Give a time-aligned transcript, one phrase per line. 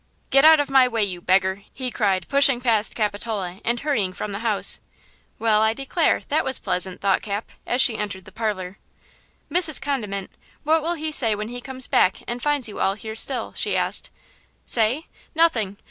[0.31, 4.31] "Get out of my way, you beggar!" he cried, pushing past Capitola and hurrying from
[4.31, 4.79] the house.
[5.37, 8.79] "Well, I declare, that was pleasant!" thought Cap, as she entered the parlor.
[9.51, 9.79] "Mrs.
[9.79, 10.31] Condiment,
[10.63, 13.75] what will he say when he comes back and finds you all here still?" she
[13.77, 14.09] asked.
[14.65, 15.05] "Say?
[15.35, 15.77] Nothing.